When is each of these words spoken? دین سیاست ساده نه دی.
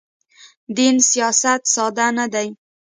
دین 0.75 0.95
سیاست 1.11 1.61
ساده 1.73 2.07
نه 2.17 2.25
دی. 2.33 2.47